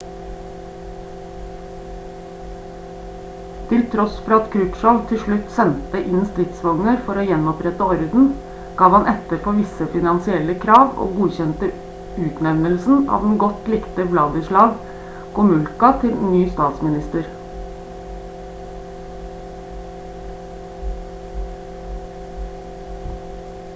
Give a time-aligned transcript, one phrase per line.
[3.71, 8.25] til tross for at krutsjov til slutt sendte inn stridsvogner for å gjenopprette orden
[8.79, 11.69] gav han etter for visse finansielle krav og godkjente
[12.29, 14.73] utnevnelsen av den godt likte wladyslaw
[15.37, 17.29] gomulka til ny statsminister